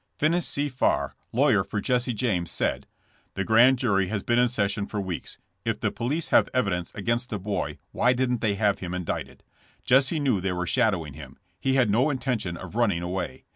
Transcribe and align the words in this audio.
''''Finis 0.19 0.45
C. 0.47 0.67
Farr, 0.67 1.15
lawyer 1.31 1.63
for 1.63 1.79
Jesse 1.79 2.11
James, 2.15 2.49
said: 2.49 2.87
'The 3.35 3.43
grand 3.43 3.77
jury 3.77 4.07
has 4.07 4.23
been 4.23 4.39
in 4.39 4.47
session 4.47 4.87
for 4.87 4.99
weeks. 4.99 5.37
If 5.63 5.79
the 5.79 5.91
police 5.91 6.29
have 6.29 6.49
evidence 6.55 6.91
against 6.95 7.29
the 7.29 7.37
boy 7.37 7.77
why 7.91 8.13
didn't 8.13 8.41
they 8.41 8.55
have 8.55 8.79
him 8.79 8.95
indicted. 8.95 9.43
Jesse 9.85 10.19
knew 10.19 10.41
they 10.41 10.53
were 10.53 10.65
shadowing 10.65 11.13
him. 11.13 11.37
He 11.59 11.75
had 11.75 11.91
no 11.91 12.09
intention 12.09 12.57
of 12.57 12.73
running 12.73 13.03
away. 13.03 13.45